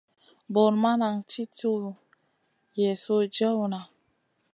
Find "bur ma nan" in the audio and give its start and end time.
0.53-1.17